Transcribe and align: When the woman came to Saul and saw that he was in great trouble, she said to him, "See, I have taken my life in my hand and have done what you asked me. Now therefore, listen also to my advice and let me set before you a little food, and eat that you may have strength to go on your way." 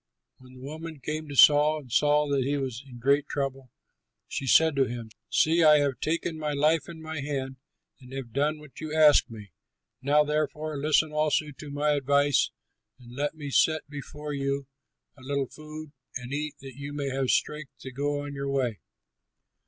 When 0.39 0.53
the 0.53 0.61
woman 0.61 0.99
came 0.99 1.27
to 1.27 1.35
Saul 1.35 1.81
and 1.81 1.91
saw 1.91 2.27
that 2.29 2.43
he 2.43 2.57
was 2.57 2.83
in 2.87 2.97
great 2.97 3.27
trouble, 3.27 3.69
she 4.27 4.47
said 4.47 4.75
to 4.75 4.85
him, 4.87 5.11
"See, 5.29 5.63
I 5.63 5.77
have 5.77 5.99
taken 5.99 6.39
my 6.39 6.53
life 6.53 6.89
in 6.89 7.03
my 7.03 7.21
hand 7.21 7.57
and 7.99 8.11
have 8.13 8.33
done 8.33 8.57
what 8.57 8.81
you 8.81 8.95
asked 8.95 9.29
me. 9.29 9.51
Now 10.01 10.23
therefore, 10.23 10.75
listen 10.75 11.11
also 11.11 11.51
to 11.55 11.69
my 11.69 11.91
advice 11.91 12.49
and 12.97 13.15
let 13.15 13.35
me 13.35 13.51
set 13.51 13.87
before 13.91 14.33
you 14.33 14.65
a 15.15 15.21
little 15.21 15.47
food, 15.49 15.91
and 16.15 16.33
eat 16.33 16.55
that 16.61 16.75
you 16.79 16.93
may 16.93 17.09
have 17.11 17.29
strength 17.29 17.73
to 17.81 17.91
go 17.91 18.21
on 18.21 18.33
your 18.33 18.49
way." 18.49 18.79